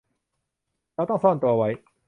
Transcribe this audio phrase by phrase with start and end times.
[0.95, 1.69] เราต้องซ่อนตัวไว้